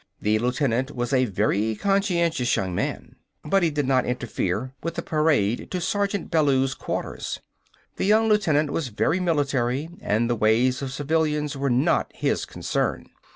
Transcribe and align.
The 0.19 0.39
lieutenant 0.39 0.95
was 0.95 1.13
a 1.13 1.25
very 1.25 1.75
conscientious 1.75 2.55
young 2.55 2.73
man. 2.73 3.17
But 3.43 3.61
he 3.61 3.69
did 3.69 3.85
not 3.85 4.03
interfere 4.03 4.73
with 4.81 4.95
the 4.95 5.03
parade 5.03 5.69
to 5.69 5.79
Sergeant 5.79 6.31
Bellews' 6.31 6.73
quarters. 6.73 7.39
The 7.97 8.05
young 8.05 8.27
lieutenant 8.27 8.71
was 8.71 8.87
very 8.87 9.19
military, 9.19 9.89
and 10.01 10.27
the 10.27 10.33
ways 10.35 10.81
of 10.81 10.91
civilians 10.91 11.55
were 11.55 11.69
not 11.69 12.11
his 12.15 12.45
concern. 12.45 13.09